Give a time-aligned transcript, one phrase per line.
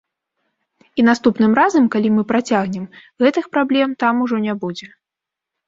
[1.01, 2.89] І наступным разам, калі мы працягнем,
[3.27, 4.93] гэты х праблем там ужо не будзе.